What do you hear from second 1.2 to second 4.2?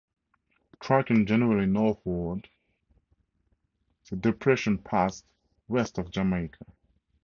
generally northward, the